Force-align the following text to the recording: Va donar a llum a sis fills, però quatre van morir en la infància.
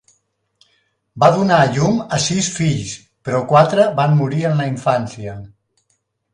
Va 1.23 1.29
donar 1.35 1.59
a 1.65 1.67
llum 1.75 1.99
a 2.17 2.19
sis 2.29 2.49
fills, 2.57 2.95
però 3.29 3.45
quatre 3.55 3.87
van 4.03 4.19
morir 4.25 4.43
en 4.53 4.61
la 4.65 4.69
infància. 4.75 5.41